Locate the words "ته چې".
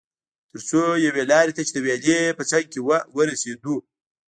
1.57-1.71